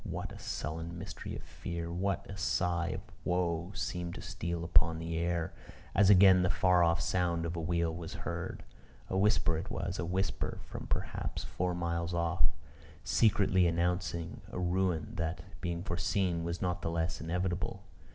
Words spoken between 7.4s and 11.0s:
of a wheel was heard! A whisper it was a whisper from,